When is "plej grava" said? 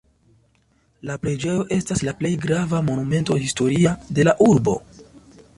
2.23-2.81